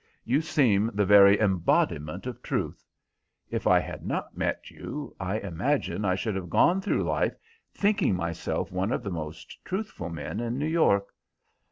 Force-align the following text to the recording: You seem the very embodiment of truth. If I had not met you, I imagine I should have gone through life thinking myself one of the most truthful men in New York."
You 0.25 0.41
seem 0.41 0.89
the 0.95 1.05
very 1.05 1.39
embodiment 1.39 2.25
of 2.25 2.41
truth. 2.41 2.83
If 3.51 3.67
I 3.67 3.77
had 3.79 4.03
not 4.03 4.35
met 4.35 4.71
you, 4.71 5.15
I 5.19 5.37
imagine 5.37 6.05
I 6.05 6.15
should 6.15 6.33
have 6.33 6.49
gone 6.49 6.81
through 6.81 7.03
life 7.03 7.35
thinking 7.71 8.15
myself 8.15 8.71
one 8.71 8.91
of 8.91 9.03
the 9.03 9.11
most 9.11 9.63
truthful 9.63 10.09
men 10.09 10.39
in 10.39 10.57
New 10.57 10.65
York." 10.65 11.13